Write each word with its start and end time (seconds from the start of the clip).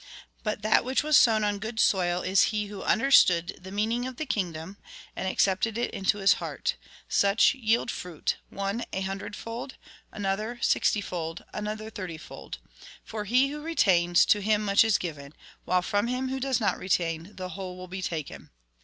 But 0.41 0.63
that 0.63 0.81
wliich 0.81 1.03
was 1.03 1.15
sown 1.15 1.43
on 1.43 1.59
good 1.59 1.79
soil 1.79 2.23
is 2.23 2.45
he 2.49 2.65
who 2.65 2.81
understood 2.81 3.55
the 3.61 3.71
meaning 3.71 4.07
of 4.07 4.15
the 4.17 4.25
kingdom, 4.25 4.77
and 5.15 5.27
accepted 5.27 5.77
it 5.77 5.91
into 5.91 6.17
his 6.17 6.33
heart; 6.41 6.75
such 7.07 7.53
yield 7.53 7.91
fruit, 7.91 8.37
one 8.49 8.83
a 8.93 9.01
hundredfold, 9.01 9.75
another 10.11 10.57
sixtyfold, 10.63 11.45
another 11.53 11.91
thirty 11.91 12.17
fold. 12.17 12.57
For 13.03 13.25
he 13.25 13.49
who 13.49 13.61
retains, 13.61 14.25
to 14.25 14.41
him 14.41 14.65
much 14.65 14.83
is 14.83 14.97
given; 14.97 15.35
while 15.65 15.83
from 15.83 16.07
him 16.07 16.29
who 16.29 16.39
does 16.39 16.59
not 16.59 16.79
retain, 16.79 17.35
the 17.35 17.49
whole 17.49 17.77
will 17.77 17.87
be 17.87 18.01
taken. 18.01 18.49